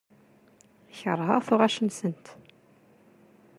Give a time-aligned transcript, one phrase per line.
[0.97, 2.25] Keṛheɣ tuɣac-nsent.